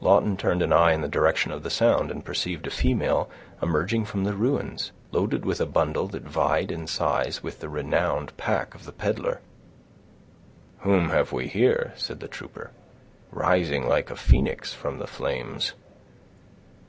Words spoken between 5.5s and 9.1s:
a bundle that vied in size with the renowned pack of the